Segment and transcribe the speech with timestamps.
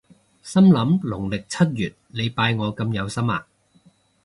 [0.41, 3.45] 心諗農曆七月你拜我咁有心呀？